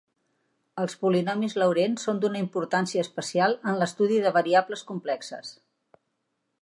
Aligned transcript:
Els 0.83 0.95
polinomis 1.01 1.55
Laurent 1.63 1.93
són 2.03 2.21
d'una 2.23 2.41
importància 2.45 3.03
especial 3.07 3.53
en 3.73 3.77
l'estudi 3.83 4.19
de 4.25 4.33
variables 4.39 4.85
complexes. 4.93 5.53